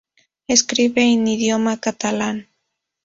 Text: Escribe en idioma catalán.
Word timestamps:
Escribe 0.47 1.03
en 1.03 1.27
idioma 1.27 1.77
catalán. 1.79 2.47